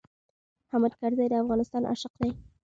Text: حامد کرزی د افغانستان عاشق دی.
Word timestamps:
حامد 0.71 0.91
کرزی 0.99 1.25
د 1.29 1.33
افغانستان 1.43 1.83
عاشق 1.89 2.13
دی. 2.21 2.29